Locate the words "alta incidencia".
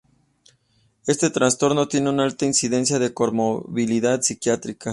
2.23-2.97